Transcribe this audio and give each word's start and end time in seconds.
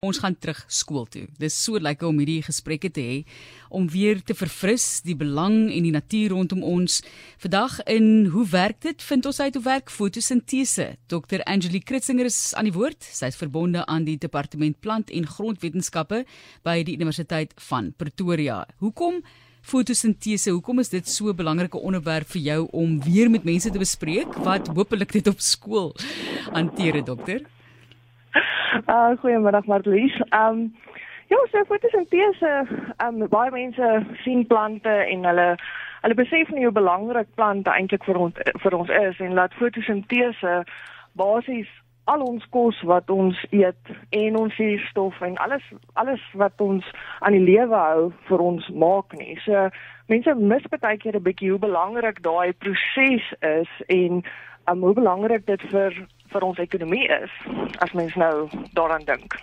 Ons 0.00 0.22
gaan 0.22 0.32
terug 0.32 0.60
skool 0.72 1.02
toe. 1.12 1.26
Dis 1.36 1.52
so 1.60 1.76
lekker 1.76 2.08
om 2.08 2.20
hierdie 2.22 2.40
gesprekke 2.40 2.88
te 2.96 3.02
hê 3.04 3.16
om 3.68 3.84
weer 3.92 4.22
te 4.24 4.32
verfris 4.32 5.02
die 5.04 5.12
belang 5.12 5.66
en 5.68 5.84
die 5.84 5.92
natuur 5.92 6.32
rondom 6.32 6.62
ons. 6.64 7.02
Vandag 7.42 7.74
in 7.84 8.30
hoe 8.32 8.46
werk 8.48 8.78
dit? 8.86 9.04
Vind 9.10 9.28
ons 9.28 9.42
uit 9.42 9.58
hoe 9.58 9.62
werk 9.66 9.92
fotosintese. 9.92 10.86
Dr. 11.12 11.44
Angeline 11.44 11.84
Kritzinger 11.84 12.30
is 12.30 12.38
aan 12.56 12.70
die 12.70 12.74
woord. 12.78 13.04
Sy 13.04 13.28
is 13.28 13.36
verbonde 13.36 13.84
aan 13.84 14.08
die 14.08 14.16
departement 14.16 14.80
plant 14.80 15.12
en 15.12 15.28
grondwetenskappe 15.28 16.24
by 16.64 16.78
die 16.80 16.96
Universiteit 16.96 17.52
van 17.68 17.92
Pretoria. 17.92 18.62
Hoekom 18.80 19.20
fotosintese? 19.60 20.56
Hoekom 20.56 20.80
is 20.80 20.96
dit 20.96 21.04
so 21.04 21.28
'n 21.28 21.36
belangrike 21.36 21.76
onderwerp 21.76 22.32
vir 22.32 22.40
jou 22.40 22.68
om 22.72 23.02
weer 23.04 23.28
met 23.28 23.44
mense 23.44 23.68
te 23.68 23.78
bespreek 23.78 24.32
wat 24.48 24.72
hopelik 24.72 25.12
dit 25.12 25.28
op 25.28 25.40
skool 25.40 25.92
hanteer, 26.56 27.04
dokter? 27.04 27.44
Uh 28.70 29.16
goeiemiddag 29.20 29.66
Marlies. 29.66 30.14
Um 30.30 30.74
ja, 31.26 31.36
so 31.50 31.64
fotosintese, 31.64 32.66
um 33.06 33.28
baie 33.28 33.50
mense 33.50 33.88
sien 34.22 34.46
plante 34.46 34.90
en 34.90 35.24
hulle 35.24 35.56
hulle 36.02 36.14
besef 36.14 36.48
nie 36.54 36.64
hoe 36.64 36.72
belangrik 36.72 37.28
plante 37.34 37.70
eintlik 37.70 38.04
vir 38.06 38.18
ons 38.24 38.38
vir 38.62 38.76
ons 38.78 38.92
is 39.00 39.18
en 39.20 39.34
laat 39.34 39.56
fotosintese 39.58 40.52
basies 41.18 41.72
al 42.12 42.22
ons 42.24 42.46
kos 42.54 42.78
wat 42.88 43.10
ons 43.10 43.38
eet 43.50 43.90
en 44.20 44.38
ons 44.38 44.54
suurstof 44.54 45.18
en 45.26 45.36
alles 45.46 45.66
alles 46.02 46.22
wat 46.42 46.62
ons 46.62 46.86
aan 47.20 47.36
die 47.36 47.44
lewe 47.44 47.82
hou 47.82 48.06
vir 48.30 48.46
ons 48.46 48.70
maak 48.84 49.18
nie. 49.18 49.34
So 49.44 49.66
mense 50.08 50.34
mis 50.38 50.70
baie 50.76 50.96
keer 51.02 51.18
'n 51.18 51.26
bietjie 51.26 51.50
hoe 51.50 51.66
belangrik 51.66 52.22
daai 52.22 52.52
proses 52.52 53.26
is 53.42 53.70
en 53.88 54.22
um, 54.70 54.80
hoe 54.80 54.94
belangrik 54.94 55.46
dit 55.46 55.62
vir 55.74 55.94
vir 56.32 56.46
ons 56.46 56.58
ekonomie 56.58 57.06
is 57.22 57.30
as 57.78 57.92
mens 57.92 58.14
nou 58.14 58.48
daaraan 58.78 59.04
dink. 59.04 59.36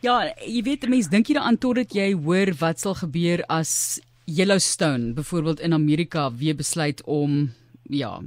Ja, 0.00 0.20
jy 0.46 0.62
weet 0.62 0.88
mense 0.88 1.10
dink 1.10 1.26
hier 1.26 1.40
aan 1.42 1.58
totdat 1.58 1.94
jy 1.94 2.12
hoor 2.14 2.52
wat 2.60 2.78
sal 2.78 2.94
gebeur 2.94 3.42
as 3.48 4.00
Yellowstone 4.28 5.14
byvoorbeeld 5.16 5.60
in 5.60 5.72
Amerika 5.72 6.28
weer 6.32 6.56
besluit 6.56 7.02
om 7.04 7.50
ja, 7.88 8.20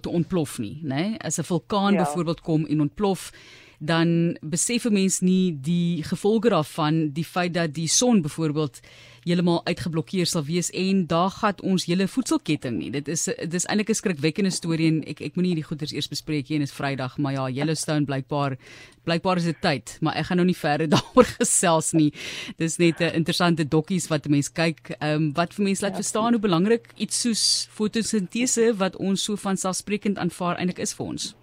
te 0.00 0.10
ontplof 0.10 0.58
nie, 0.58 0.80
né? 0.82 0.94
Nee? 0.94 1.18
As 1.18 1.38
'n 1.38 1.42
vulkaan 1.42 1.94
ja. 1.94 2.02
byvoorbeeld 2.02 2.40
kom 2.40 2.66
en 2.66 2.80
ontplof, 2.80 3.32
dan 3.78 4.36
besef 4.40 4.84
'n 4.84 4.92
mens 4.92 5.20
nie 5.20 5.58
die 5.60 6.02
gevolge 6.02 6.48
daarvan, 6.48 7.12
die 7.12 7.24
feit 7.24 7.54
dat 7.54 7.74
die 7.74 7.88
son 7.88 8.22
byvoorbeeld 8.22 8.80
heeltemal 9.26 9.64
uitgeblokkeer 9.66 10.26
sal 10.26 10.44
wees 10.46 10.68
en 10.70 11.06
daar 11.10 11.30
gaan 11.34 11.58
ons 11.66 11.88
hele 11.90 12.06
voedselketting 12.08 12.76
nie. 12.78 12.90
Dit 12.94 13.08
is 13.10 13.24
dit 13.24 13.54
is 13.54 13.66
eintlik 13.66 13.90
'n 13.90 13.98
skrikwekkende 13.98 14.50
storie 14.50 14.86
en 14.86 15.02
ek 15.04 15.20
ek 15.20 15.34
moenie 15.34 15.54
hierdie 15.54 15.66
goeters 15.66 15.92
eers 15.92 16.08
bespreek 16.08 16.46
hier 16.46 16.56
en 16.56 16.62
is 16.62 16.72
Vrydag, 16.72 17.18
maar 17.18 17.32
ja, 17.32 17.48
Yellowstone 17.48 18.04
blykbaar 18.04 18.56
blykbaar 19.04 19.36
is 19.36 19.44
dit 19.44 19.60
tyd, 19.60 19.98
maar 20.00 20.14
ek 20.14 20.26
gaan 20.26 20.36
nou 20.36 20.46
nie 20.46 20.56
verder 20.56 20.88
daaroor 20.94 21.24
gesels 21.24 21.92
nie. 21.92 22.12
Dis 22.56 22.78
net 22.78 23.00
'n 23.00 23.14
interessante 23.14 23.68
dokkies 23.68 24.08
wat 24.08 24.28
mense 24.28 24.52
kyk, 24.52 24.94
ehm 25.00 25.14
um, 25.14 25.32
wat 25.32 25.54
vir 25.54 25.64
mense 25.64 25.82
laat 25.82 25.96
ja. 25.96 26.02
verstaan 26.02 26.32
hoe 26.32 26.40
belangrik 26.40 26.92
iets 26.96 27.20
soos 27.20 27.68
fotosintese 27.70 28.76
wat 28.76 28.96
ons 28.96 29.22
so 29.22 29.36
van 29.36 29.56
selfsprekend 29.56 30.18
aanvaar 30.18 30.56
eintlik 30.56 30.78
is 30.78 30.94
vir 30.94 31.06
ons. 31.06 31.34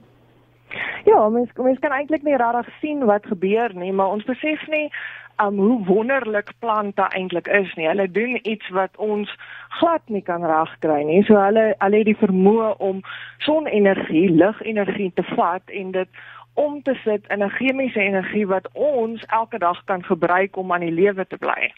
Ja, 1.05 1.29
mens 1.29 1.49
mens 1.55 1.79
kan 1.79 1.91
eintlik 1.91 2.23
nie 2.23 2.37
regtig 2.37 2.69
sien 2.79 3.05
wat 3.05 3.25
gebeur 3.25 3.75
nie, 3.75 3.91
maar 3.93 4.13
ons 4.15 4.23
besef 4.23 4.67
nie 4.67 4.89
um 5.41 5.57
hoe 5.57 5.85
wonderlik 5.85 6.51
plante 6.59 7.01
eintlik 7.01 7.47
is 7.47 7.73
nie. 7.73 7.87
Hulle 7.87 8.11
doen 8.11 8.39
iets 8.41 8.69
wat 8.69 8.97
ons 8.97 9.35
glad 9.79 10.01
nie 10.05 10.21
kan 10.21 10.45
regkry 10.45 11.01
nie. 11.03 11.23
So 11.23 11.37
hulle 11.41 11.73
hulle 11.77 11.97
het 12.03 12.09
die 12.09 12.19
vermoë 12.19 12.75
om 12.77 13.01
sonenergie, 13.45 14.29
ligenergie 14.29 15.11
te 15.13 15.25
vat 15.33 15.73
en 15.81 15.91
dit 15.91 16.23
om 16.53 16.81
te 16.81 16.93
sit 17.03 17.25
in 17.27 17.43
'n 17.43 17.49
chemiese 17.49 17.99
energie 17.99 18.47
wat 18.47 18.69
ons 18.73 19.25
elke 19.25 19.57
dag 19.57 19.83
kan 19.85 20.03
gebruik 20.03 20.57
om 20.57 20.71
aan 20.71 20.85
die 20.85 20.91
lewe 21.01 21.27
te 21.27 21.37
bly. 21.37 21.73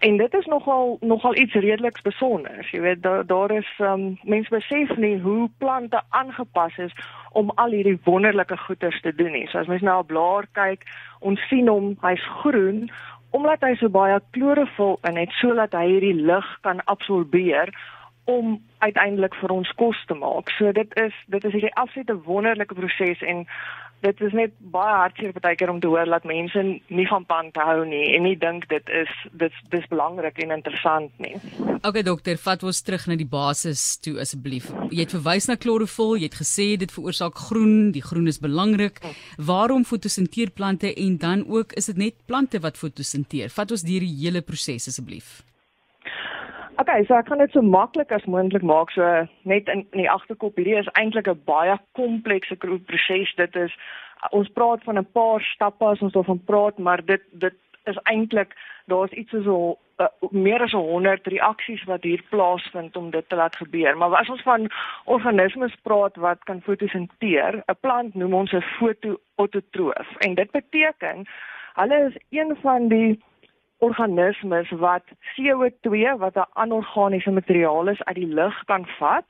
En 0.00 0.16
dit 0.16 0.34
is 0.34 0.46
nogal 0.46 0.96
nogal 1.00 1.36
iets 1.36 1.52
redelik 1.52 2.02
besonders. 2.02 2.70
Jy 2.70 2.80
weet 2.80 3.02
daar 3.02 3.26
daar 3.26 3.50
is 3.50 3.68
um, 3.78 4.18
mense 4.22 4.48
besef 4.50 4.96
nie 4.96 5.18
hoe 5.20 5.50
plante 5.58 6.00
aangepas 6.08 6.76
is 6.76 6.94
om 7.32 7.50
al 7.54 7.70
hierdie 7.76 7.98
wonderlike 8.04 8.56
goeders 8.56 9.00
te 9.00 9.14
doen 9.14 9.32
nie. 9.36 9.46
So 9.48 9.58
as 9.58 9.68
mens 9.68 9.84
nou 9.84 9.98
op 10.00 10.06
blaar 10.06 10.48
kyk, 10.56 10.86
ons 11.18 11.40
sien 11.52 11.68
hom, 11.68 11.96
hy's 12.00 12.24
groen 12.40 12.88
omdat 13.30 13.60
hy 13.60 13.74
so 13.76 13.92
baie 13.92 14.16
klorofil 14.34 14.96
in 15.06 15.20
het 15.20 15.36
sodat 15.38 15.76
hy 15.76 15.84
hierdie 15.86 16.16
lig 16.16 16.48
kan 16.66 16.80
absorbeer 16.90 17.70
om 18.24 18.56
uiteindelik 18.78 19.36
vir 19.42 19.52
ons 19.52 19.70
kos 19.76 20.00
te 20.08 20.16
maak. 20.16 20.48
So 20.56 20.72
dit 20.72 20.96
is 21.02 21.14
dit 21.28 21.44
is 21.44 21.52
hierdie 21.52 21.76
absolute 21.76 22.16
wonderlike 22.24 22.74
proses 22.74 23.20
en 23.20 23.44
dit 24.04 24.20
is 24.26 24.34
net 24.36 24.54
baie 24.72 24.94
hartseer 25.02 25.34
baie 25.40 25.56
keer 25.58 25.72
om 25.72 25.80
te 25.80 25.90
hoor 25.90 26.08
dat 26.08 26.26
mense 26.28 26.62
nie 26.88 27.06
van 27.10 27.26
plante 27.28 27.64
hou 27.64 27.84
nie 27.88 28.14
en 28.16 28.24
nie 28.24 28.36
dink 28.40 28.66
dit 28.72 28.92
is 29.00 29.10
dit 29.42 29.58
dis 29.74 29.86
belangrik 29.92 30.38
en 30.44 30.54
interessant 30.56 31.12
nie. 31.22 31.34
Okay 31.86 32.04
dokter, 32.06 32.40
vat 32.40 32.64
ons 32.66 32.82
terug 32.84 33.06
na 33.10 33.16
die 33.20 33.28
basis 33.28 33.82
toe 34.04 34.16
asseblief. 34.22 34.70
Jy 34.90 35.04
het 35.04 35.14
verwys 35.16 35.50
na 35.50 35.58
klorofil, 35.60 36.16
jy 36.20 36.30
het 36.30 36.40
gesê 36.40 36.68
dit 36.80 36.92
veroorsaak 36.92 37.36
groen, 37.48 37.90
die 37.96 38.04
groen 38.04 38.28
is 38.30 38.40
belangrik. 38.42 39.00
Waarom 39.50 39.84
fotosinteer 39.88 40.54
plante 40.56 40.92
en 40.94 41.20
dan 41.20 41.44
ook 41.48 41.76
is 41.80 41.92
dit 41.92 42.00
net 42.06 42.18
plante 42.26 42.60
wat 42.64 42.80
fotosinteer? 42.80 43.52
Vat 43.52 43.76
ons 43.76 43.86
deur 43.86 44.04
die 44.04 44.16
hele 44.24 44.44
proses 44.44 44.88
asseblief. 44.90 45.40
Okay, 46.78 47.04
so 47.04 47.14
ek 47.14 47.28
gaan 47.28 47.38
dit 47.42 47.52
so 47.52 47.62
maklik 47.62 48.12
as 48.12 48.24
moontlik 48.24 48.62
maak. 48.62 48.90
So 48.94 49.02
net 49.42 49.68
in, 49.68 49.86
in 49.92 50.04
die 50.04 50.10
agterkop, 50.10 50.56
hierdie 50.56 50.78
is 50.78 50.90
eintlik 50.94 51.28
'n 51.28 51.42
baie 51.44 51.76
komplekse 51.98 52.56
proses. 52.56 53.34
Dit 53.36 53.56
is 53.56 53.74
ons 54.30 54.48
praat 54.48 54.84
van 54.84 54.98
'n 54.98 55.12
paar 55.12 55.40
stappe 55.40 55.84
as 55.84 56.00
ons 56.00 56.12
daarvan 56.12 56.44
praat, 56.44 56.78
maar 56.78 57.04
dit 57.04 57.22
dit 57.32 57.54
is 57.84 57.98
eintlik 58.04 58.54
daar's 58.86 59.12
iets 59.12 59.30
so 59.30 59.78
uh, 59.98 60.06
meer 60.30 60.62
as 60.62 60.72
100 60.72 61.26
reaksies 61.26 61.84
wat 61.84 62.02
hier 62.02 62.22
plaasvind 62.30 62.96
om 62.96 63.10
dit 63.10 63.28
te 63.28 63.36
laat 63.36 63.56
gebeur. 63.56 63.96
Maar 63.96 64.14
as 64.14 64.28
ons 64.28 64.42
van 64.42 64.70
organismes 65.04 65.74
praat 65.82 66.16
wat 66.16 66.44
kan 66.44 66.62
fotosinteer, 66.62 67.62
'n 67.66 67.80
plant 67.80 68.14
noem 68.14 68.34
ons 68.34 68.52
'n 68.52 68.64
fotoautotroof 68.78 70.16
en 70.18 70.34
dit 70.34 70.50
beteken 70.50 71.26
hulle 71.74 71.98
is 72.08 72.16
een 72.30 72.56
van 72.62 72.88
die 72.88 73.22
organismes 73.80 74.70
wat 74.70 75.04
CO2 75.34 76.16
wat 76.18 76.36
'n 76.36 76.50
anorganiese 76.52 77.30
materiaal 77.30 77.88
is 77.88 78.02
uit 78.02 78.16
die 78.16 78.34
lug 78.40 78.64
kan 78.64 78.86
vat 78.98 79.28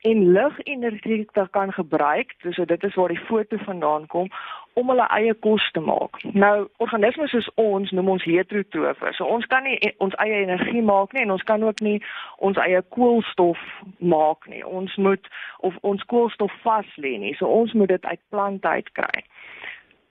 en 0.00 0.32
ligenergie 0.32 1.26
kan 1.50 1.72
gebruik. 1.72 2.34
So 2.50 2.64
dit 2.64 2.82
is 2.82 2.94
waar 2.94 3.08
die 3.08 3.24
foto 3.26 3.56
vandaan 3.56 4.06
kom 4.06 4.28
om 4.72 4.88
hulle 4.88 5.06
eie 5.08 5.34
kos 5.34 5.70
te 5.70 5.80
maak. 5.80 6.22
Nou 6.22 6.68
organismes 6.76 7.30
soos 7.30 7.50
ons 7.54 7.90
noem 7.90 8.08
ons 8.08 8.24
heterotrofe. 8.24 9.12
So 9.12 9.24
ons 9.24 9.46
kan 9.46 9.62
nie 9.62 9.94
ons 9.98 10.14
eie 10.22 10.42
energie 10.44 10.82
maak 10.82 11.12
nie 11.12 11.22
en 11.22 11.34
ons 11.34 11.42
kan 11.42 11.64
ook 11.64 11.80
nie 11.80 11.98
ons 12.36 12.56
eie 12.56 12.82
koolstof 12.94 13.58
maak 13.98 14.46
nie. 14.46 14.62
Ons 14.66 14.94
moet 14.96 15.26
of 15.58 15.74
ons 15.80 16.04
koolstof 16.04 16.52
vas 16.62 16.96
lê 16.96 17.16
nie. 17.18 17.34
So 17.34 17.46
ons 17.46 17.72
moet 17.72 17.88
dit 17.88 18.04
uit 18.04 18.20
plante 18.28 18.68
uitkry. 18.68 19.24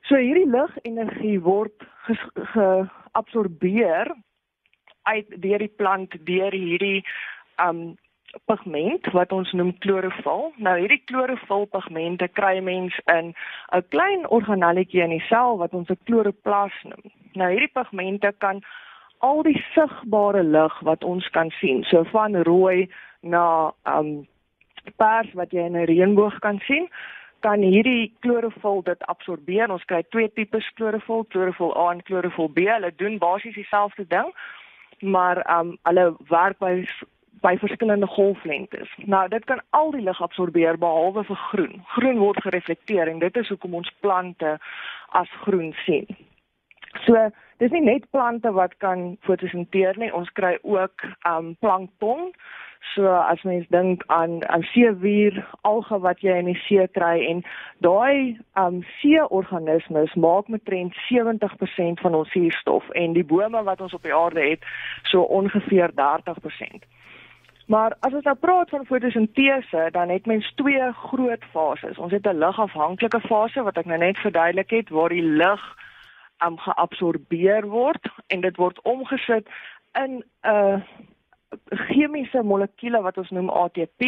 So 0.08 0.16
hierdie 0.16 0.50
ligenergie 0.52 1.40
word 1.44 1.88
geabsorbeer 3.17 4.16
uit 5.03 5.41
deur 5.41 5.59
die 5.59 5.73
plant 5.75 6.13
deur 6.25 6.51
hierdie 6.51 7.05
um 7.61 7.97
pigment 8.45 9.07
wat 9.16 9.31
ons 9.31 9.51
noem 9.55 9.72
klorofil. 9.81 10.51
Nou 10.61 10.75
hierdie 10.78 11.01
klorofil 11.09 11.66
pigmente 11.72 12.28
kry 12.28 12.59
mens 12.61 12.94
in 13.07 13.33
'n 13.73 13.83
klein 13.89 14.28
organelletjie 14.28 15.01
in 15.01 15.16
die 15.16 15.25
sel 15.29 15.57
wat 15.57 15.73
ons 15.73 15.89
'n 15.89 15.97
kloroplas 16.05 16.75
noem. 16.83 17.11
Nou 17.33 17.50
hierdie 17.50 17.73
pigmente 17.73 18.33
kan 18.38 18.61
al 19.19 19.44
die 19.44 19.63
sigbare 19.73 20.44
lig 20.44 20.79
wat 20.81 21.03
ons 21.03 21.28
kan 21.29 21.49
sien, 21.59 21.84
so 21.84 22.03
van 22.03 22.35
rooi 22.35 22.89
na 23.22 23.72
um 23.85 24.28
pers 24.97 25.34
wat 25.34 25.51
jy 25.51 25.66
in 25.66 25.78
'n 25.78 25.85
reënboog 25.85 26.39
kan 26.39 26.59
sien, 26.59 26.89
kan 27.47 27.63
hierdie 27.63 28.12
klorofil 28.19 28.81
dit 28.84 29.03
absorbeer. 29.12 29.72
Ons 29.72 29.85
kry 29.88 30.02
twee 30.12 30.28
tipes 30.35 30.68
klorofil, 30.75 31.24
klorofil 31.31 31.72
A 31.80 31.91
en 31.94 32.03
klorofil 32.03 32.50
B. 32.52 32.66
Hulle 32.68 32.91
doen 33.00 33.16
basies 33.24 33.55
dieselfde 33.55 34.03
ding, 34.11 34.34
maar 34.99 35.40
um 35.59 35.78
hulle 35.88 36.09
werk 36.34 36.59
by 36.64 36.73
by 37.46 37.53
verskillende 37.61 38.08
golflengtes. 38.09 38.90
Nou, 39.05 39.28
dit 39.29 39.44
kan 39.46 39.59
al 39.78 39.91
die 39.94 40.02
lig 40.02 40.22
absorbeer 40.26 40.79
behalwe 40.82 41.22
vir 41.28 41.38
groen. 41.52 41.84
Groen 41.94 42.17
word 42.17 42.41
gereflekteer 42.41 43.11
en 43.11 43.20
dit 43.22 43.38
is 43.38 43.52
hoekom 43.53 43.78
ons 43.78 43.91
plante 44.02 44.55
as 45.20 45.35
groen 45.44 45.70
sien. 45.85 46.09
So, 47.05 47.28
dis 47.61 47.72
nie 47.72 47.84
net 47.85 48.09
plante 48.09 48.52
wat 48.58 48.73
kan 48.82 49.11
fotosinteer 49.29 50.02
nie, 50.02 50.09
ons 50.09 50.34
kry 50.34 50.55
ook 50.66 51.05
um 51.29 51.53
plankton 51.61 52.32
So 52.94 53.08
as 53.08 53.44
mens 53.44 53.66
dink 53.70 54.03
aan 54.08 54.47
aan 54.50 54.64
seewier, 54.64 55.47
alge 55.62 56.00
wat 56.00 56.22
jy 56.22 56.38
in 56.40 56.50
die 56.50 56.59
see 56.66 56.88
kry 56.88 57.26
en 57.29 57.44
daai 57.85 58.38
um 58.58 58.84
see-organismes 59.00 60.14
maak 60.16 60.47
metrent 60.47 60.96
70% 61.09 62.02
van 62.02 62.16
ons 62.16 62.32
suurstof 62.32 62.90
en 62.90 63.14
die 63.14 63.26
bome 63.26 63.64
wat 63.64 63.82
ons 63.82 63.94
op 63.94 64.03
die 64.03 64.16
aarde 64.16 64.41
het 64.50 64.66
so 65.03 65.22
ongeveer 65.22 65.94
30%. 66.02 66.88
Maar 67.68 67.97
as 68.00 68.14
ons 68.14 68.24
nou 68.24 68.35
praat 68.40 68.70
van 68.70 68.85
fotosintese, 68.88 69.90
dan 69.91 70.09
het 70.09 70.26
mens 70.26 70.47
twee 70.56 70.91
groot 70.94 71.44
fases. 71.52 71.97
Ons 71.97 72.12
het 72.12 72.26
'n 72.26 72.40
ligafhanklike 72.40 73.20
fase 73.20 73.64
wat 73.64 73.78
ek 73.78 73.85
nou 73.85 73.97
net 73.97 74.18
verduidelik 74.18 74.70
het 74.70 74.90
waar 74.90 75.09
die 75.09 75.28
lig 75.41 75.64
um 76.46 76.58
geabsorbeer 76.58 77.68
word 77.68 78.08
en 78.28 78.41
dit 78.41 78.56
word 78.56 78.82
omgesit 78.82 79.47
in 79.94 80.23
'n 80.44 80.50
uh, 80.50 80.80
chemiese 81.88 82.44
molekuule 82.44 83.02
wat 83.02 83.17
ons 83.17 83.29
noem 83.29 83.49
ATP 83.49 84.03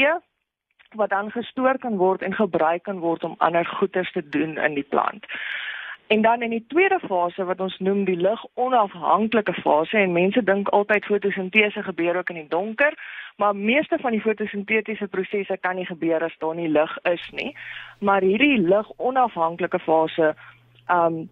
wat 0.98 1.10
dan 1.10 1.32
gestoor 1.32 1.78
kan 1.78 1.98
word 1.98 2.22
en 2.22 2.34
gebruik 2.34 2.84
kan 2.84 3.00
word 3.00 3.24
om 3.24 3.36
ander 3.38 3.66
goeders 3.66 4.12
te 4.12 4.30
doen 4.30 4.58
in 4.58 4.74
die 4.74 4.88
plant. 4.90 5.26
En 6.10 6.22
dan 6.22 6.42
in 6.42 6.50
die 6.50 6.66
tweede 6.68 7.00
fase 7.00 7.44
wat 7.46 7.60
ons 7.60 7.78
noem 7.78 8.04
die 8.06 8.18
lig-onafhanklike 8.18 9.54
fase 9.62 9.98
en 9.98 10.12
mense 10.12 10.44
dink 10.44 10.70
altyd 10.74 11.06
fotosintese 11.06 11.84
gebeur 11.84 12.18
ook 12.18 12.30
in 12.34 12.40
die 12.42 12.48
donker, 12.50 12.98
maar 13.38 13.56
meeste 13.56 13.98
van 14.02 14.12
die 14.12 14.22
fotosintetiese 14.22 15.08
prosesse 15.08 15.58
kan 15.62 15.76
nie 15.76 15.86
gebeur 15.86 16.26
as 16.26 16.34
daar 16.42 16.56
nie 16.56 16.70
lig 16.70 16.98
is 17.12 17.30
nie. 17.32 17.54
Maar 18.00 18.26
hierdie 18.26 18.58
lig-onafhanklike 18.58 19.80
fase 19.80 20.34
um 20.88 21.30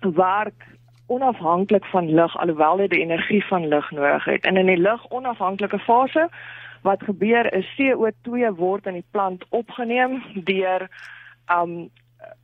werk 0.00 0.68
onafhanklik 1.06 1.84
van 1.84 2.14
lig 2.14 2.38
alhoewel 2.38 2.76
dit 2.76 2.90
die 2.90 3.00
energie 3.00 3.44
van 3.46 3.68
lig 3.68 3.90
nodig 3.90 4.24
het. 4.24 4.44
En 4.44 4.56
in 4.56 4.66
die 4.66 4.80
lig-onafhanklike 4.80 5.78
fase 5.78 6.28
wat 6.82 7.02
gebeur 7.02 7.52
is 7.54 7.66
CO2 7.76 8.54
word 8.56 8.86
in 8.86 8.92
die 8.92 9.08
plant 9.10 9.44
opgeneem 9.48 10.22
deur 10.34 10.88
um 11.52 11.90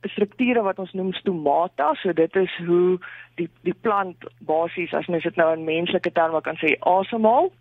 strukture 0.01 0.61
wat 0.61 0.79
ons 0.79 0.91
noem 0.93 1.13
stomata, 1.13 1.93
so 1.93 2.13
dit 2.13 2.35
is 2.35 2.55
hoe 2.67 2.99
die 3.39 3.49
die 3.67 3.75
plant 3.85 4.25
basies 4.39 4.93
as 4.93 5.07
mens 5.11 5.23
dit 5.23 5.35
nou 5.39 5.49
in 5.55 5.67
menslike 5.67 6.11
terme 6.11 6.41
kan 6.41 6.59
sê 6.61 6.75
asemhaal. 6.79 7.51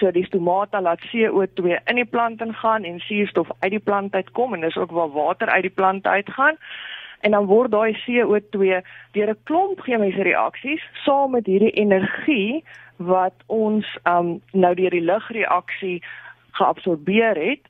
So 0.00 0.10
die 0.10 0.24
stomata 0.24 0.80
laat 0.80 1.04
CO2 1.10 1.78
in 1.90 2.00
die 2.00 2.08
plant 2.08 2.40
ingaan 2.40 2.84
en 2.88 3.00
suurstof 3.00 3.50
uit 3.60 3.70
die 3.76 3.84
plant 3.90 4.14
uitkom 4.14 4.54
en 4.54 4.64
dis 4.64 4.76
ook 4.76 4.90
waar 4.90 5.12
water 5.12 5.48
uit 5.48 5.68
die 5.68 5.76
plant 5.80 6.06
uitgaan. 6.06 6.58
En 7.22 7.30
dan 7.30 7.46
word 7.46 7.70
daai 7.70 7.92
CO2 8.04 8.82
deur 9.14 9.30
'n 9.30 9.42
klomp 9.48 9.80
chemiese 9.80 10.22
reaksies 10.22 10.82
saam 11.04 11.30
met 11.30 11.46
hierdie 11.46 11.74
energie 11.84 12.64
wat 12.96 13.34
ons 13.46 13.86
um 14.04 14.40
nou 14.52 14.74
deur 14.74 14.90
die 14.90 15.06
ligreaksie 15.10 16.02
geabsorbeer 16.58 17.36
het, 17.36 17.64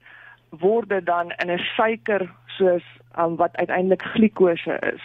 word 0.51 0.89
dit 0.89 1.07
dan 1.07 1.31
in 1.31 1.51
'n 1.51 1.65
suiker 1.77 2.31
soos 2.47 2.85
um, 3.19 3.37
wat 3.37 3.57
uiteindelik 3.57 4.03
glikose 4.03 4.79
is. 4.95 5.03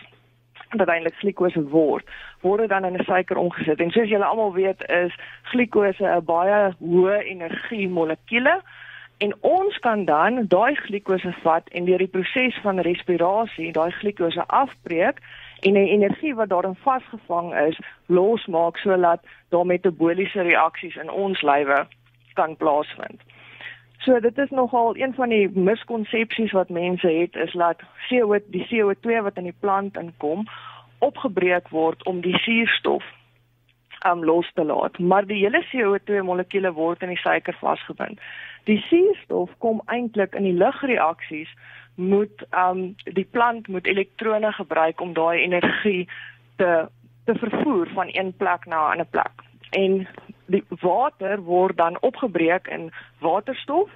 Wat 0.71 0.87
eintlik 0.87 1.15
glikose 1.15 1.63
word 1.69 2.05
word 2.41 2.59
dit 2.59 2.69
dan 2.69 2.85
in 2.85 2.93
'n 2.93 3.03
suiker 3.03 3.37
omgesit. 3.37 3.79
En 3.79 3.91
soos 3.91 4.09
julle 4.09 4.25
almal 4.25 4.53
weet 4.53 4.81
is 4.89 5.15
glikose 5.43 6.03
'n 6.03 6.25
baie 6.25 6.73
hoë 6.79 7.23
energie 7.23 7.89
molekuule 7.89 8.61
en 9.17 9.33
ons 9.41 9.79
kan 9.79 10.05
dan 10.05 10.47
daai 10.47 10.75
glikose 10.75 11.33
vat 11.43 11.69
en 11.69 11.85
deur 11.85 11.97
die 11.97 12.13
proses 12.13 12.57
van 12.61 12.79
respirasie 12.79 13.71
daai 13.71 13.91
glikose 13.91 14.43
afbreek 14.47 15.21
en 15.65 15.73
die 15.73 15.89
energie 15.89 16.35
wat 16.35 16.49
daarin 16.49 16.77
vasgevang 16.83 17.53
is 17.67 17.79
losmaak 18.05 18.77
sodat 18.77 19.25
daar 19.49 19.65
metaboliese 19.65 20.41
reaksies 20.41 20.95
in 20.95 21.09
ons 21.09 21.41
lywe 21.41 21.85
kan 22.33 22.55
plaasvind. 22.55 23.21
So 24.05 24.19
dit 24.19 24.37
is 24.37 24.49
nogal 24.49 24.97
een 24.97 25.13
van 25.13 25.29
die 25.29 25.49
miskonsepsies 25.49 26.51
wat 26.51 26.69
mense 26.69 27.07
het 27.07 27.35
is 27.35 27.53
dat 27.53 27.81
CO 28.09 28.37
die 28.53 28.67
CO2 28.69 29.21
wat 29.25 29.37
in 29.37 29.49
die 29.49 29.59
plant 29.59 29.97
inkom 29.97 30.45
opgebreek 30.99 31.69
word 31.69 32.03
om 32.05 32.21
die 32.21 32.37
suurstof 32.37 33.03
um 34.05 34.23
los 34.23 34.51
te 34.53 34.63
laat, 34.63 34.99
maar 34.99 35.25
die 35.25 35.43
hele 35.43 35.63
CO2 35.71 36.23
molekuule 36.23 36.73
word 36.73 37.01
in 37.01 37.09
die 37.09 37.21
suiker 37.21 37.57
vasgebind. 37.59 38.19
Die 38.63 38.79
suurstof 38.89 39.49
kom 39.57 39.81
eintlik 39.85 40.35
in 40.35 40.43
die 40.43 40.57
ligreaksies 40.57 41.49
moet 41.95 42.45
um 42.51 42.95
die 43.03 43.25
plant 43.25 43.67
moet 43.67 43.87
elektrone 43.87 44.51
gebruik 44.53 45.01
om 45.01 45.13
daai 45.13 45.39
energie 45.41 46.07
te 46.57 46.87
te 47.27 47.35
vervoer 47.35 47.89
van 47.93 48.07
een 48.11 48.33
plek 48.37 48.65
na 48.65 48.87
'n 48.87 48.91
ander 48.91 49.05
plek. 49.05 49.35
En 49.69 50.07
die 50.45 50.63
water 50.69 51.41
word 51.41 51.77
dan 51.77 52.01
opgebreek 52.01 52.67
in 52.67 52.91
waterstof 53.19 53.89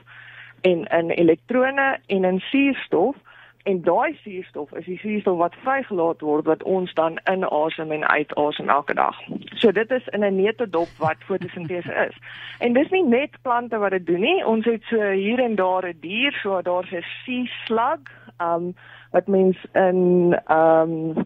en 0.61 0.85
in 0.85 1.09
elektrone 1.09 1.99
en 2.05 2.23
in 2.23 2.39
suurstof 2.39 3.15
en 3.63 3.81
daai 3.81 4.17
suurstof 4.23 4.71
is 4.73 4.85
die 4.85 4.97
suurstof 4.97 5.37
wat 5.37 5.55
vrygelaat 5.63 6.21
word 6.21 6.45
wat 6.45 6.63
ons 6.63 6.93
dan 6.93 7.19
inasem 7.31 7.91
en 7.91 8.07
uitasem 8.07 8.69
elke 8.69 8.93
dag. 8.93 9.17
So 9.55 9.71
dit 9.71 9.91
is 9.91 10.07
in 10.07 10.23
'n 10.25 10.35
neutedop 10.35 10.89
wat 10.97 11.17
fotosintese 11.19 11.93
is. 12.07 12.17
En 12.59 12.73
dis 12.73 12.89
nie 12.89 13.03
net 13.03 13.41
plante 13.41 13.77
wat 13.77 13.91
dit 13.91 14.05
doen 14.05 14.19
nie. 14.19 14.45
Ons 14.45 14.65
het 14.65 14.83
so 14.83 15.09
hier 15.09 15.39
en 15.39 15.55
daar 15.55 15.87
'n 15.87 15.97
dier, 15.99 16.33
so 16.43 16.61
daar's 16.61 16.91
'n 16.91 17.05
sea 17.25 17.45
slug, 17.65 18.01
um 18.39 18.75
wat 19.11 19.27
mens 19.27 19.57
in 19.73 20.35
um 20.49 21.17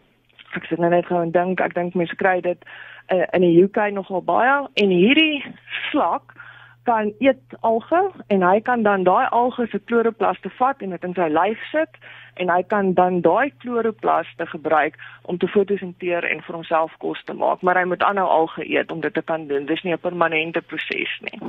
ek 0.55 0.65
sê 0.65 0.77
nou 0.77 0.89
net 0.89 1.05
gou 1.05 1.21
en 1.21 1.31
dink, 1.31 1.59
ek 1.59 1.73
dink 1.73 1.93
mense 1.93 2.15
kry 2.15 2.41
dit 2.41 2.65
uh, 3.11 3.25
in 3.31 3.41
die 3.41 3.63
UK 3.63 3.91
nogal 3.91 4.23
baie 4.23 4.67
en 4.73 4.89
hierdie 4.89 5.43
slak 5.91 6.33
kan 6.85 7.11
eet 7.19 7.55
alge 7.61 8.01
en 8.33 8.43
hy 8.45 8.59
kan 8.65 8.83
dan 8.85 9.03
daai 9.07 9.25
alge 9.31 9.67
se 9.71 9.79
kloroplaste 9.89 10.49
vat 10.59 10.81
en 10.85 10.93
dit 10.95 11.07
in 11.07 11.15
sy 11.17 11.27
lyf 11.33 11.61
sit 11.71 11.99
en 12.41 12.51
hy 12.51 12.61
kan 12.73 12.93
dan 12.97 13.21
daai 13.25 13.51
kloroplaste 13.63 14.47
gebruik 14.51 14.97
om 15.31 15.39
te 15.41 15.47
fotosinteer 15.47 16.27
en 16.29 16.43
vir 16.47 16.57
homself 16.57 16.93
kos 17.03 17.21
te 17.25 17.33
maak 17.33 17.63
maar 17.65 17.79
hy 17.79 17.85
moet 17.89 18.03
aanhou 18.07 18.27
alge 18.39 18.67
eet 18.67 18.91
om 18.91 19.01
dit 19.01 19.13
te 19.13 19.23
kan 19.23 19.47
doen. 19.47 19.65
Dis 19.65 19.83
nie 19.83 19.93
'n 19.93 20.01
permanente 20.01 20.61
proses 20.61 21.13
nie. 21.21 21.39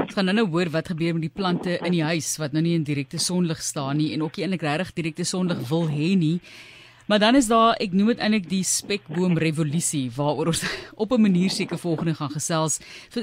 Ons 0.00 0.14
gaan 0.14 0.34
nou 0.34 0.48
hoor 0.48 0.70
wat 0.70 0.88
gebeur 0.88 1.12
met 1.14 1.26
die 1.26 1.36
plante 1.40 1.78
in 1.78 1.92
die 1.92 2.04
huis 2.04 2.36
wat 2.38 2.52
nou 2.52 2.62
nie 2.62 2.74
in 2.74 2.84
direkte 2.84 3.18
sonlig 3.18 3.62
staan 3.62 3.96
nie 3.96 4.12
en 4.14 4.22
ook 4.22 4.36
nie 4.36 4.44
eintlik 4.44 4.62
regtig 4.62 4.92
direkte 4.92 5.24
sonlig 5.24 5.68
wil 5.68 5.88
hê 5.88 6.16
nie 6.18 6.40
Maar 7.06 7.18
dan 7.18 7.34
is 7.34 7.46
daar, 7.46 7.74
ek 7.84 7.92
noem 7.92 8.14
dit 8.14 8.20
eintlik 8.24 8.46
die 8.48 8.62
spekboom 8.64 9.36
revolusie 9.36 10.06
waaroor 10.16 10.54
ons 10.54 10.64
op 11.02 11.12
'n 11.12 11.20
manier 11.20 11.50
seker 11.50 11.78
volgende 11.78 12.14
gaan 12.14 12.32
gesels. 12.32 12.80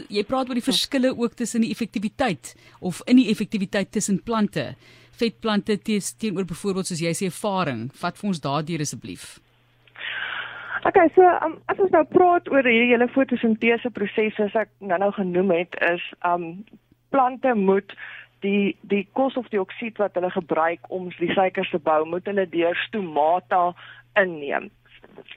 Jy 0.08 0.24
praat 0.24 0.50
oor 0.50 0.60
die 0.60 0.70
verskille 0.72 1.18
ook 1.18 1.34
tussen 1.34 1.62
die 1.62 1.72
effektiwiteit 1.72 2.56
of 2.80 3.02
in 3.06 3.16
die 3.16 3.30
effektiwiteit 3.30 3.92
tussen 3.92 4.24
plante. 4.24 4.76
Vetplante 5.18 5.78
teenoor 6.18 6.46
byvoorbeeld 6.46 6.88
soos 6.88 7.02
jy 7.02 7.14
sê 7.14 7.26
ervaring. 7.26 7.90
Vat 7.94 8.18
vir 8.18 8.28
ons 8.28 8.40
daardeur 8.40 8.80
asseblief. 8.80 9.40
Okay, 10.84 11.10
so 11.16 11.22
um, 11.22 11.60
as 11.66 11.80
ons 11.80 11.92
nou 11.94 12.06
praat 12.06 12.48
oor 12.50 12.66
hierdie 12.66 12.94
hele 12.94 13.08
fotosintese 13.14 13.90
prosesse 13.90 14.42
wat 14.42 14.56
ek 14.56 14.70
nou-nou 14.80 15.12
genoem 15.12 15.52
het, 15.52 15.78
is 15.94 16.02
um 16.26 16.66
plante 17.10 17.54
moet 17.54 17.94
die 18.42 18.76
die 18.82 19.08
koolstofdioksied 19.18 19.98
wat 20.02 20.18
hulle 20.18 20.32
gebruik 20.32 20.90
om 20.90 21.10
die 21.20 21.32
suikers 21.34 21.70
te 21.70 21.80
bou, 21.80 22.04
moet 22.06 22.26
hulle 22.30 22.48
deur 22.50 22.78
stomata 22.88 23.72
inneem. 24.20 24.70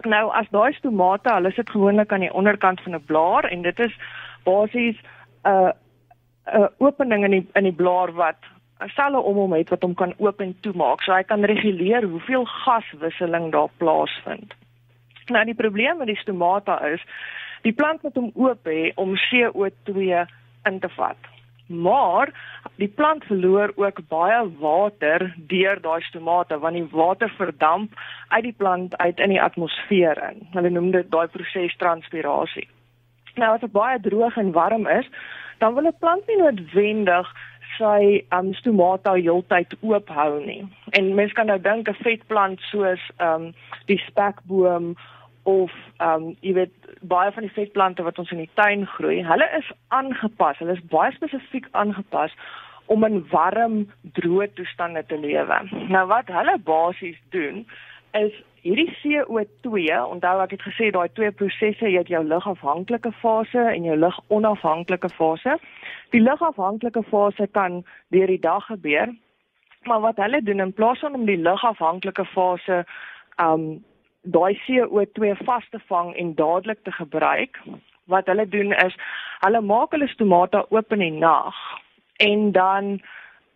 Nou 0.08 0.24
as 0.36 0.48
daai 0.54 0.72
stomata, 0.78 1.36
hulle 1.38 1.52
sit 1.54 1.70
gewoonlik 1.70 2.12
aan 2.12 2.26
die 2.26 2.32
onderkant 2.32 2.80
van 2.84 2.94
'n 2.94 3.04
blaar 3.06 3.44
en 3.44 3.62
dit 3.62 3.78
is 3.78 3.94
basies 4.44 4.96
'n 5.44 5.48
uh, 5.48 5.72
'n 6.52 6.62
uh, 6.62 6.68
opening 6.78 7.24
in 7.24 7.30
die 7.30 7.46
in 7.54 7.64
die 7.64 7.78
blaar 7.82 8.12
wat 8.12 8.40
selle 8.86 9.20
om 9.20 9.36
hom 9.36 9.52
het 9.52 9.68
wat 9.68 9.82
hom 9.82 9.94
kan 9.94 10.14
oop 10.18 10.40
en 10.40 10.56
toemaak. 10.60 11.02
So 11.02 11.12
hy 11.12 11.22
kan 11.22 11.44
reguleer 11.44 12.04
hoeveel 12.04 12.44
gaswisseling 12.44 13.52
daar 13.52 13.70
plaasvind. 13.76 14.54
Nou 15.26 15.44
die 15.44 15.54
probleem 15.54 15.96
met 15.98 16.06
die 16.06 16.16
stomata 16.16 16.84
is 16.84 17.04
die 17.62 17.72
plant 17.72 18.02
moet 18.02 18.14
hom 18.14 18.30
oop 18.34 18.64
hê 18.64 18.92
om 18.94 19.16
CO2 19.16 20.26
in 20.64 20.80
te 20.80 20.88
vat 20.88 21.33
maar 21.66 22.32
die 22.76 22.88
plant 22.88 23.24
verloor 23.24 23.72
ook 23.76 24.00
baie 24.08 24.40
water 24.60 25.34
deur 25.36 25.80
daai 25.80 26.02
stomate 26.02 26.58
want 26.58 26.74
die 26.74 26.88
water 26.90 27.32
verdamp 27.36 27.94
uit 28.28 28.42
die 28.42 28.56
plant 28.56 28.96
uit 28.96 29.18
in 29.18 29.28
die 29.28 29.42
atmosfeer 29.42 30.20
in. 30.30 30.46
Hulle 30.52 30.70
noem 30.70 30.90
dit 30.90 31.10
daai 31.10 31.26
proses 31.26 31.76
transpirasie. 31.76 32.68
Nou 33.34 33.54
as 33.54 33.60
dit 33.60 33.72
baie 33.72 34.00
droog 34.00 34.36
en 34.36 34.52
warm 34.52 34.86
is, 34.86 35.08
dan 35.58 35.74
wil 35.74 35.86
'n 35.86 35.98
plant 35.98 36.26
nie 36.26 36.36
noodwendig 36.36 37.28
sy 37.78 38.24
um, 38.30 38.52
stomata 38.54 39.14
heeltyd 39.14 39.74
oop 39.80 40.08
hou 40.08 40.44
nie. 40.44 40.62
En 40.90 41.14
mens 41.14 41.32
kan 41.32 41.46
nou 41.46 41.58
dink 41.60 41.88
'n 41.88 42.02
vetplant 42.04 42.60
soos 42.60 43.00
um 43.18 43.54
die 43.86 43.98
spekboom 43.98 44.94
of 45.44 45.72
ehm 45.96 46.22
um, 46.22 46.36
jy 46.40 46.52
weet 46.56 46.92
baie 47.00 47.32
van 47.32 47.44
die 47.46 47.52
vetplante 47.52 48.02
wat 48.02 48.18
ons 48.18 48.30
in 48.32 48.42
die 48.42 48.50
tuin 48.54 48.86
groei, 48.96 49.22
hulle 49.24 49.48
is 49.58 49.72
aangepas. 49.88 50.58
Hulle 50.58 50.76
is 50.76 50.86
baie 50.92 51.12
spesifiek 51.12 51.68
aangepas 51.72 52.32
om 52.86 53.04
in 53.04 53.22
warm, 53.30 53.76
droë 54.18 54.50
toestande 54.56 55.04
te 55.08 55.18
lewe. 55.20 55.60
Nou 55.88 56.06
wat 56.08 56.32
hulle 56.32 56.58
basies 56.64 57.20
doen 57.36 57.64
is 58.16 58.34
hierdie 58.64 58.88
CO2, 59.02 59.72
onthou 60.08 60.34
ek 60.44 60.54
het 60.56 60.64
gesê 60.64 60.90
daai 60.94 61.08
twee 61.12 61.32
prosesse, 61.36 61.84
jy 61.84 62.00
het 62.00 62.12
jou 62.12 62.22
lugafhanklike 62.24 63.12
fase 63.20 63.64
en 63.72 63.88
jou 63.88 63.96
lugonafhanklike 64.00 65.10
fase. 65.16 65.58
Die 66.16 66.22
lugafhanklike 66.22 67.02
fase 67.10 67.48
kan 67.52 67.82
deur 68.14 68.32
die 68.32 68.40
dag 68.40 68.64
gebeur. 68.70 69.12
Maar 69.84 70.00
wat 70.00 70.22
hulle 70.22 70.40
doen 70.42 70.64
in 70.64 70.72
plaas 70.72 71.02
van 71.04 71.18
om 71.18 71.26
die 71.28 71.40
lugafhanklike 71.40 72.24
fase 72.32 72.84
um 73.36 73.84
daai 74.24 74.54
CO2 74.64 75.36
vas 75.44 75.66
te 75.70 75.80
vang 75.88 76.14
en 76.16 76.34
dadelik 76.34 76.82
te 76.82 76.92
gebruik. 76.92 77.60
Wat 78.04 78.26
hulle 78.26 78.48
doen 78.48 78.72
is 78.72 78.96
hulle 79.44 79.60
maak 79.60 79.92
hulle 79.92 80.08
stomata 80.08 80.64
oop 80.68 80.92
in 80.92 81.04
die 81.04 81.18
nag 81.18 81.54
en 82.16 82.52
dan 82.52 83.00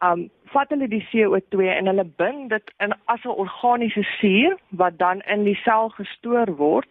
um 0.05 0.29
vat 0.53 0.69
hulle 0.73 0.89
die 0.89 1.05
CO2 1.11 1.69
en 1.73 1.87
hulle 1.91 2.05
bind 2.21 2.51
dit 2.51 2.73
in 2.85 2.95
as 3.05 3.25
'n 3.25 3.39
organiese 3.45 4.03
suur 4.03 4.59
wat 4.69 4.99
dan 4.99 5.21
in 5.21 5.45
die 5.45 5.59
sel 5.65 5.89
gestoor 5.89 6.57
word 6.57 6.89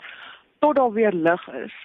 tot 0.59 0.75
daar 0.75 0.91
weer 0.91 1.13
lig 1.13 1.47
is. 1.47 1.75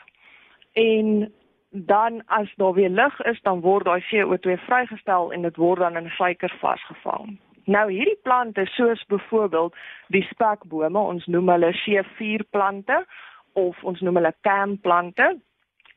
En 0.72 1.32
dan 1.70 2.22
as 2.26 2.52
daar 2.56 2.72
weer 2.72 2.88
lig 2.88 3.20
is, 3.20 3.40
dan 3.42 3.60
word 3.60 3.84
daai 3.84 4.04
CO2 4.10 4.56
vrygestel 4.56 5.32
en 5.32 5.42
dit 5.42 5.56
word 5.56 5.78
dan 5.78 5.96
in 5.96 6.10
suiker 6.10 6.54
vasgevang. 6.60 7.38
Nou 7.64 7.90
hierdie 7.90 8.18
plante 8.22 8.66
soos 8.66 9.04
byvoorbeeld 9.06 9.76
die 10.14 10.24
spekbome, 10.30 10.98
ons 10.98 11.26
noem 11.26 11.48
hulle 11.48 11.70
C4 11.84 12.42
plante 12.50 13.04
of 13.52 13.78
ons 13.84 14.00
noem 14.00 14.18
hulle 14.18 14.34
CAM 14.40 14.78
plante. 14.80 15.36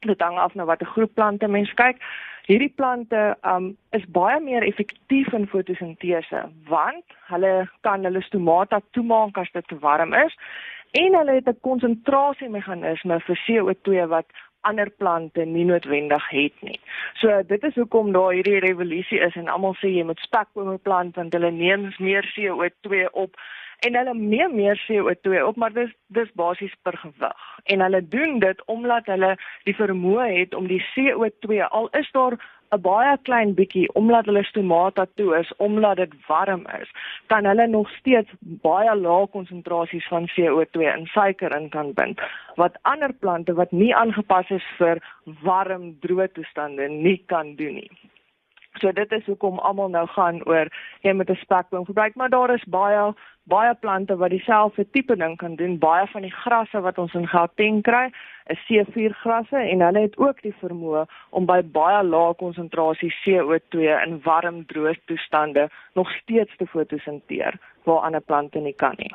Dit 0.05 0.21
hang 0.21 0.37
af 0.37 0.53
na 0.53 0.65
watter 0.65 0.87
groep 0.87 1.13
plante 1.13 1.47
mens 1.47 1.73
kyk. 1.73 2.01
Hierdie 2.45 2.73
plante 2.75 3.37
um 3.41 3.71
is 3.97 4.05
baie 4.13 4.37
meer 4.39 4.63
effektief 4.63 5.33
in 5.33 5.47
fotosintese 5.49 6.43
want 6.69 7.17
hulle 7.31 7.53
kan 7.81 8.05
hulle 8.05 8.21
stomata 8.21 8.81
toemaak 8.93 9.37
as 9.41 9.49
dit 9.53 9.67
te 9.67 9.79
warm 9.81 10.13
is 10.13 10.35
en 11.01 11.17
hulle 11.17 11.39
het 11.39 11.49
'n 11.49 11.59
konsentrasiemeganisme 11.61 13.19
vir 13.19 13.39
CO2 13.45 14.07
wat 14.13 14.29
ander 14.69 14.89
plante 14.89 15.45
nie 15.45 15.65
noodwendig 15.65 16.29
het 16.29 16.65
nie. 16.65 16.79
So 17.21 17.41
dit 17.47 17.63
is 17.63 17.77
hoekom 17.79 18.11
daar 18.15 18.33
hierdie 18.33 18.59
revolusie 18.63 19.19
is 19.19 19.35
en 19.39 19.51
almal 19.51 19.77
sê 19.81 19.91
jy 19.93 20.05
moet 20.07 20.23
spekbome 20.25 20.77
plant 20.87 21.15
want 21.19 21.33
hulle 21.37 21.51
neem 21.51 21.91
meer 21.99 22.27
CO2 22.35 23.05
op 23.11 23.37
en 23.79 23.95
hulle 23.95 24.13
neem 24.13 24.55
meer 24.55 24.81
CO2 24.87 25.43
op, 25.43 25.55
maar 25.55 25.73
dis 25.73 25.91
dis 26.07 26.31
basies 26.33 26.73
per 26.81 26.97
gewig. 26.97 27.45
En 27.63 27.81
hulle 27.81 28.07
doen 28.07 28.39
dit 28.39 28.65
omdat 28.65 29.05
hulle 29.05 29.35
die 29.63 29.75
vermoë 29.75 30.27
het 30.39 30.55
om 30.55 30.67
die 30.67 30.83
CO2 30.93 31.61
al 31.69 31.89
is 31.99 32.11
daar 32.11 32.37
'n 32.73 32.81
baie 32.81 33.17
klein 33.27 33.53
bietjie 33.53 33.87
omdat 33.93 34.25
hulle 34.25 34.43
stomata 34.43 35.05
toe 35.15 35.37
is, 35.37 35.51
omdat 35.57 35.97
dit 35.97 36.13
warm 36.27 36.65
is, 36.81 36.89
kan 37.27 37.45
hulle 37.45 37.67
nog 37.67 37.89
steeds 37.89 38.31
baie 38.39 38.95
lae 38.95 39.27
konsentrasies 39.27 40.07
van 40.07 40.29
CO2 40.33 40.81
in 40.97 41.05
suiker 41.05 41.55
in 41.55 41.69
kan 41.69 41.93
bind 41.93 42.21
wat 42.55 42.77
ander 42.81 43.13
plante 43.13 43.53
wat 43.53 43.71
nie 43.71 43.95
aangepas 43.95 44.49
is 44.49 44.67
vir 44.77 45.01
warm 45.41 45.97
droë 45.99 46.27
toestande 46.31 46.89
nie 46.89 47.23
kan 47.25 47.55
doen 47.55 47.73
nie. 47.73 47.91
So 48.85 48.91
dit 48.93 49.11
is 49.11 49.25
hoekom 49.25 49.57
almal 49.65 49.87
nou 49.89 50.03
gaan 50.13 50.43
oor 50.45 50.69
jy 51.01 51.13
moet 51.17 51.29
'n 51.29 51.41
spekboom 51.41 51.85
gebruik, 51.85 52.15
maar 52.15 52.29
daar 52.29 52.53
is 52.53 52.63
baie 52.69 53.13
baie 53.43 53.73
plante 53.75 54.15
wat 54.15 54.29
dieselfde 54.29 54.89
tipe 54.91 55.15
ding 55.15 55.37
kan 55.37 55.55
doen. 55.55 55.77
Baie 55.77 56.07
van 56.07 56.21
die 56.21 56.31
grasse 56.31 56.81
wat 56.81 56.97
ons 56.97 57.13
in 57.13 57.27
Gauteng 57.27 57.81
kry, 57.81 58.11
is 58.45 58.59
C4 58.67 59.13
grasse 59.13 59.57
en 59.57 59.81
hulle 59.81 59.99
het 59.99 60.17
ook 60.17 60.41
die 60.41 60.55
vermoë 60.61 61.05
om 61.29 61.45
by 61.45 61.61
baie 61.61 62.03
lae 62.03 62.33
konsentrasie 62.33 63.13
CO2 63.23 63.79
in 64.05 64.21
warm 64.23 64.65
droë 64.65 64.95
toestande 65.05 65.69
nog 65.93 66.11
steeds 66.11 66.55
te 66.57 66.65
fotosinteer 66.67 67.57
waar 67.83 67.99
ander 67.99 68.21
plante 68.21 68.59
nie 68.59 68.73
kan 68.73 68.93
nie. 68.97 69.13